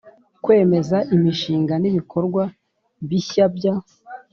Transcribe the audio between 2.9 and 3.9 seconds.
bishya bya